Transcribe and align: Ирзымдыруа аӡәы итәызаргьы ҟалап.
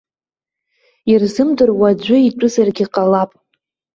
Ирзымдыруа 1.11 1.87
аӡәы 1.93 2.17
итәызаргьы 2.27 2.85
ҟалап. 2.93 3.31